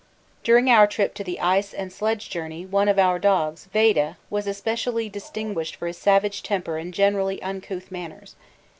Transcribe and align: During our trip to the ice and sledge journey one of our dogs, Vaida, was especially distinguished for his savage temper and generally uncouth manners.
During 0.43 0.67
our 0.67 0.87
trip 0.87 1.13
to 1.13 1.23
the 1.23 1.39
ice 1.39 1.75
and 1.75 1.93
sledge 1.93 2.31
journey 2.31 2.65
one 2.65 2.87
of 2.87 2.97
our 2.97 3.19
dogs, 3.19 3.67
Vaida, 3.71 4.17
was 4.31 4.47
especially 4.47 5.09
distinguished 5.09 5.75
for 5.75 5.85
his 5.85 5.97
savage 5.99 6.41
temper 6.41 6.79
and 6.79 6.91
generally 6.91 7.39
uncouth 7.43 7.91
manners. 7.91 8.35